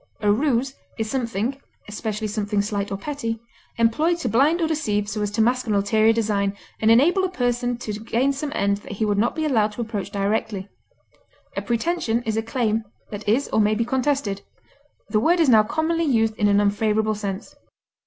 A 0.21 0.31
ruse 0.31 0.73
is 0.97 1.11
something 1.11 1.61
(especially 1.87 2.25
something 2.25 2.63
slight 2.63 2.91
or 2.91 2.97
petty) 2.97 3.39
employed 3.77 4.17
to 4.21 4.29
blind 4.29 4.59
or 4.59 4.67
deceive 4.67 5.07
so 5.07 5.21
as 5.21 5.29
to 5.29 5.43
mask 5.43 5.67
an 5.67 5.75
ulterior 5.75 6.11
design, 6.11 6.57
and 6.79 6.89
enable 6.89 7.23
a 7.23 7.29
person 7.29 7.77
to 7.77 7.93
gain 7.93 8.33
some 8.33 8.51
end 8.55 8.77
that 8.77 8.93
he 8.93 9.05
would 9.05 9.19
not 9.19 9.35
be 9.35 9.45
allowed 9.45 9.73
to 9.73 9.81
approach 9.81 10.09
directly. 10.09 10.67
A 11.55 11.61
pretension 11.61 12.23
is 12.23 12.35
a 12.35 12.41
claim 12.41 12.83
that 13.11 13.29
is 13.29 13.47
or 13.49 13.61
may 13.61 13.75
be 13.75 13.85
contested; 13.85 14.41
the 15.09 15.19
word 15.19 15.39
is 15.39 15.49
now 15.49 15.61
commonly 15.61 16.05
used 16.05 16.33
in 16.37 16.47
an 16.47 16.59
unfavorable 16.59 17.13
sense. 17.13 17.55